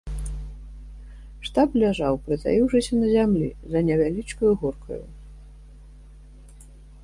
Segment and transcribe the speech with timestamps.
[1.47, 5.01] Штаб ляжаў, прытаіўшыся на зямлі, за невялічкаю горкаю.